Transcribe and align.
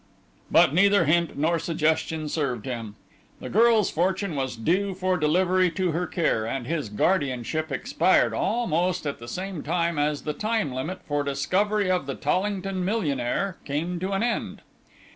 "But 0.49 0.73
neither 0.73 1.05
hint 1.05 1.37
nor 1.37 1.59
suggestion 1.59 2.27
served 2.27 2.65
him. 2.65 2.95
The 3.39 3.49
girl's 3.51 3.91
fortune 3.91 4.35
was 4.35 4.55
due 4.55 4.95
for 4.95 5.15
delivery 5.15 5.69
to 5.73 5.91
her 5.91 6.07
care, 6.07 6.43
and 6.47 6.65
his 6.65 6.89
guardianship 6.89 7.71
expired 7.71 8.33
almost 8.33 9.05
at 9.05 9.19
the 9.19 9.27
same 9.27 9.61
time 9.61 9.99
as 9.99 10.23
the 10.23 10.33
time 10.33 10.73
limit 10.73 11.03
for 11.03 11.23
discovery 11.23 11.91
of 11.91 12.07
the 12.07 12.15
Tollington 12.15 12.83
millionaire 12.83 13.57
came 13.63 13.99
to 13.99 14.11
an 14.13 14.23
end. 14.23 14.63